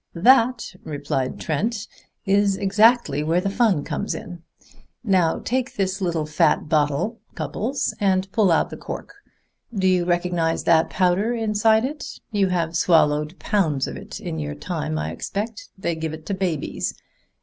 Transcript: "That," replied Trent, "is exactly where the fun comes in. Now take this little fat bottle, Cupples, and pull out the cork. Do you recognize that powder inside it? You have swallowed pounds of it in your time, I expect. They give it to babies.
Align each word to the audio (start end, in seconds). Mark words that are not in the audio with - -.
"That," 0.15 0.73
replied 0.83 1.39
Trent, 1.39 1.87
"is 2.25 2.57
exactly 2.57 3.21
where 3.21 3.39
the 3.39 3.51
fun 3.51 3.83
comes 3.83 4.15
in. 4.15 4.41
Now 5.03 5.37
take 5.37 5.75
this 5.75 6.01
little 6.01 6.25
fat 6.25 6.67
bottle, 6.67 7.19
Cupples, 7.35 7.93
and 7.99 8.27
pull 8.31 8.51
out 8.51 8.71
the 8.71 8.77
cork. 8.77 9.13
Do 9.71 9.85
you 9.87 10.05
recognize 10.05 10.63
that 10.63 10.89
powder 10.89 11.35
inside 11.35 11.85
it? 11.85 12.19
You 12.31 12.47
have 12.47 12.75
swallowed 12.75 13.37
pounds 13.37 13.85
of 13.85 13.95
it 13.95 14.19
in 14.19 14.39
your 14.39 14.55
time, 14.55 14.97
I 14.97 15.11
expect. 15.11 15.69
They 15.77 15.93
give 15.93 16.13
it 16.15 16.25
to 16.25 16.33
babies. 16.33 16.95